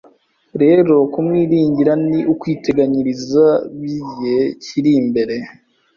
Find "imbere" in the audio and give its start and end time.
5.01-5.35